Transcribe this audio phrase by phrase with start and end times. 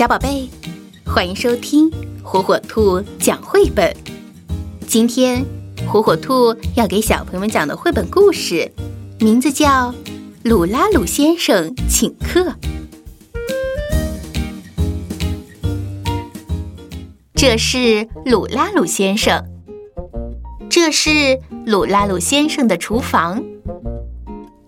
[0.00, 0.48] 小宝贝，
[1.04, 1.92] 欢迎收听
[2.22, 3.94] 火火兔讲绘本。
[4.86, 5.44] 今天，
[5.86, 8.72] 火火兔要给小朋友们讲的绘本故事，
[9.18, 9.92] 名字叫
[10.42, 12.40] 《鲁拉鲁先生请客》。
[17.34, 19.44] 这是鲁拉鲁先生，
[20.70, 23.44] 这是鲁拉鲁先生的厨房。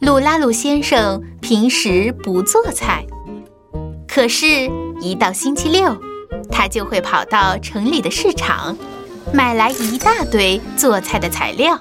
[0.00, 3.06] 鲁拉鲁先生平时不做菜，
[4.18, 4.68] 可是，
[5.00, 5.96] 一到星期六，
[6.50, 8.76] 他就会跑到城里的市场，
[9.32, 11.78] 买来一大堆做菜的材料，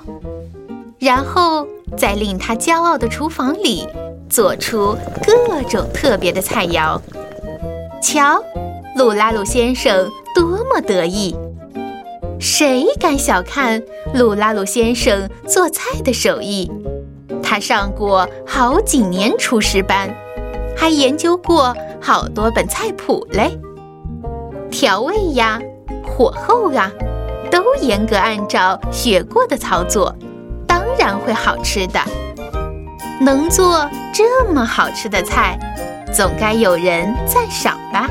[0.99, 1.67] 然后
[1.97, 3.87] 在令他骄傲的厨房里
[4.29, 4.95] 做出
[5.25, 7.01] 各种特别的菜肴。
[8.03, 8.39] 瞧，
[8.97, 11.35] 鲁拉鲁先生多么得意！
[12.39, 13.81] 谁敢小看
[14.13, 16.71] 鲁拉鲁先生做菜的手艺？
[17.41, 20.15] 他上过好几年厨师班，
[20.77, 23.57] 还研究过好多本菜谱嘞。
[24.69, 25.59] 调味呀，
[26.05, 26.91] 火候啊，
[27.49, 30.15] 都严格按照学过的操作，
[30.67, 31.99] 当然会好吃的。
[33.19, 35.57] 能做这么好吃的菜，
[36.13, 38.07] 总该有人赞赏吧？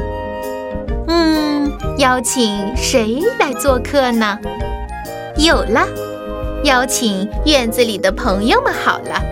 [1.07, 4.37] 嗯，邀请谁来做客呢？
[5.37, 5.87] 有了。
[6.65, 9.23] 邀请院子里的朋友们好了，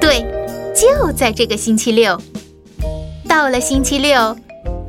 [0.00, 0.26] 对，
[0.74, 2.20] 就在这个星期六。
[3.28, 4.34] 到了星期六，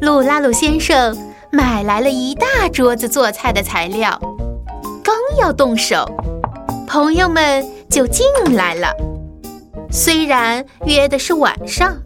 [0.02, 1.16] 鲁拉鲁先生
[1.52, 4.18] 买来了一大桌子做菜的材料，
[5.04, 6.10] 刚要动手，
[6.88, 8.96] 朋友们就进来了。
[9.92, 11.98] 虽然约的是晚上，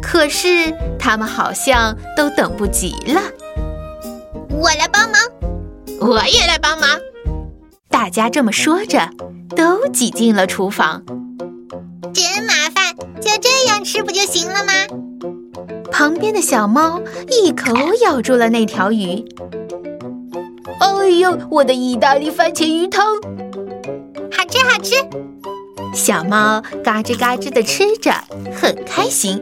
[0.00, 3.20] 可是他们好像都等不及了。
[4.50, 5.20] 我来帮忙，
[6.00, 6.88] 我也来帮忙。
[7.88, 9.10] 大家这么说着，
[9.56, 11.02] 都挤进了厨房。
[16.08, 16.98] 旁边的小猫
[17.30, 17.70] 一口
[18.02, 19.22] 咬住了那条鱼。
[20.80, 23.04] 哎呦，我的意大利番茄鱼汤，
[24.32, 24.94] 好吃好吃！
[25.92, 28.10] 小猫嘎吱嘎吱地吃着，
[28.58, 29.38] 很开心。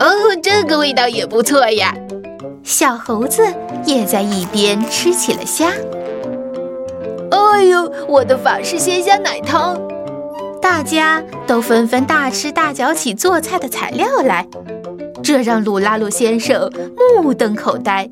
[0.00, 0.10] 哦，
[0.42, 1.94] 这个味道也不错呀。
[2.64, 3.40] 小猴子
[3.86, 5.70] 也在一边吃起了虾。
[7.30, 9.80] 哎呦，我的法式鲜虾奶汤！
[10.60, 14.44] 大家都纷纷大吃大嚼起做菜的材料来，
[15.30, 16.68] 这让鲁拉鲁先生
[17.22, 18.10] 目瞪口呆，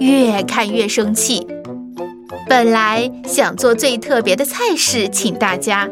[0.00, 1.46] 越看越生气。
[2.46, 5.88] 本来想做最特别的菜式请大家，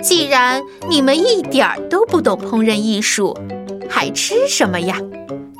[0.00, 3.36] 既然你们一点儿都不懂烹饪艺术，
[3.86, 4.98] 还吃什么呀？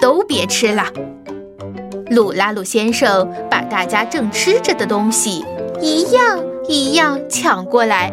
[0.00, 0.86] 都别吃了！
[2.10, 5.44] 鲁拉鲁先生把大家正吃着的东西
[5.82, 6.42] 一样。
[6.66, 8.10] 一样抢过来，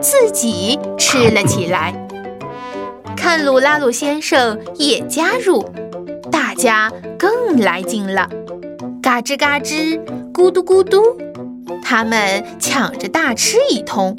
[0.00, 2.03] 自己吃了起来。
[3.24, 5.64] 看鲁拉鲁先生也加入，
[6.30, 8.28] 大家更来劲了，
[9.02, 9.98] 嘎吱嘎吱，
[10.30, 11.02] 咕嘟咕嘟，
[11.82, 14.14] 他们抢着大吃一通，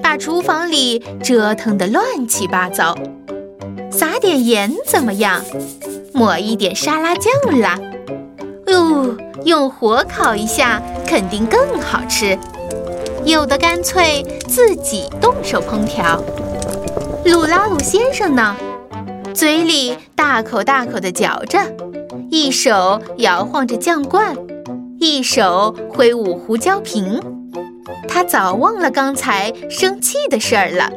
[0.00, 2.96] 把厨房里折腾得乱七八糟。
[3.90, 5.42] 撒点盐怎么样？
[6.14, 7.76] 抹一点沙拉酱啦。
[8.68, 12.38] 哦，用火烤一下，肯定更好吃。
[13.24, 16.22] 有的干脆自己动手烹调。
[17.32, 18.54] 鲁拉鲁先生呢，
[19.34, 21.58] 嘴里大口大口地嚼着，
[22.30, 24.36] 一手摇晃着酱罐，
[25.00, 27.20] 一手挥舞胡椒瓶。
[28.08, 30.88] 他早忘了刚才生气的事儿了，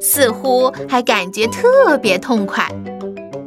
[0.00, 2.66] 似乎还感觉特别痛快。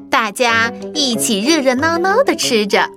[0.10, 2.88] 大家一起热热闹闹地吃着，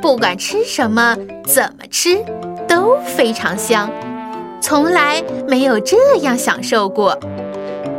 [0.00, 1.14] 不管吃什么、
[1.46, 2.24] 怎么吃，
[2.66, 3.90] 都非常香。
[4.62, 7.18] 从来没有这样享受过，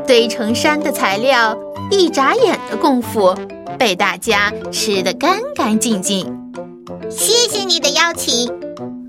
[0.06, 1.58] 堆成山的材料，
[1.90, 3.36] 一眨眼的功夫
[3.78, 6.52] 被大家吃得干干净净。
[7.10, 8.52] 谢谢你的邀请，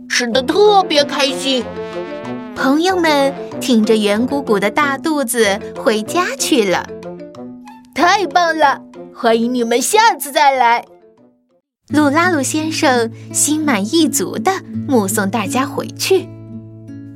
[0.09, 1.65] 吃得特别开心。
[2.57, 6.87] 朋友们挺着圆鼓鼓的大肚子回家去了。
[7.95, 8.81] 太棒了，
[9.15, 10.85] 欢迎你们下次再来。
[11.89, 14.53] 鲁拉鲁先生心满意足地
[14.89, 16.29] 目送大家回去。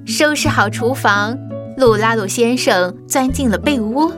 [0.07, 1.39] 收拾好厨房，
[1.79, 4.13] 鲁拉鲁先生钻进了被窝。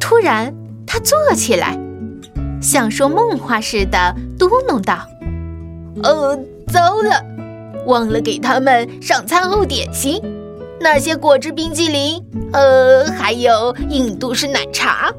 [0.00, 0.52] 突然，
[0.84, 1.78] 他坐起来，
[2.60, 4.98] 像说梦话似的嘟哝道
[6.02, 7.24] ：“哦，糟了，
[7.86, 10.20] 忘了给他们上餐后点心，
[10.80, 12.20] 那些果汁冰激凌，
[12.52, 15.12] 呃，还有印度式奶茶。”